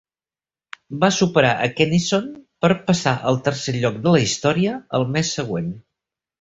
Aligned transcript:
Va 1.03 1.09
superar 1.17 1.51
a 1.57 1.67
Kennison 1.81 2.25
per 2.65 2.71
passar 2.89 3.15
al 3.33 3.39
tercer 3.51 3.77
lloc 3.79 4.03
de 4.09 4.17
la 4.17 4.25
història 4.27 4.77
el 5.01 5.09
mes 5.15 5.39
següent. 5.41 5.73